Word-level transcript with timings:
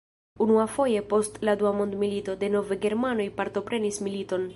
Unuafoje 0.43 1.01
post 1.11 1.37
la 1.49 1.53
Dua 1.61 1.73
mondmilito, 1.81 2.35
denove 2.45 2.79
germanoj 2.87 3.29
partoprenis 3.43 4.03
militon. 4.09 4.49